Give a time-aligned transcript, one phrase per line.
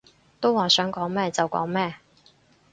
[0.39, 1.93] 都話想講咩就講咩